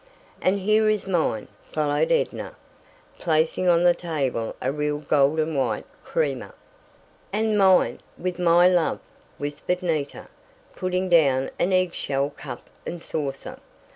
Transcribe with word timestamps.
"And 0.41 0.57
here 0.57 0.89
is 0.89 1.05
mine," 1.05 1.47
followed 1.71 2.11
Edna, 2.11 2.55
placing 3.19 3.67
on 3.69 3.83
the 3.83 3.93
table 3.93 4.55
a 4.59 4.71
real 4.71 4.97
gold 4.97 5.39
and 5.39 5.55
white 5.55 5.85
creamer. 6.03 6.55
"And 7.31 7.55
mine 7.55 7.99
with 8.17 8.39
my 8.39 8.67
love," 8.67 8.99
whispered 9.37 9.83
Nita, 9.83 10.27
putting 10.75 11.07
down 11.07 11.51
an 11.59 11.71
egg 11.71 11.93
shell 11.93 12.31
cup 12.31 12.67
and 12.83 12.99
saucer. 12.99 13.59